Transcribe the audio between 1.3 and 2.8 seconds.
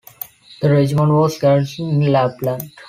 garrisoned in Lapland.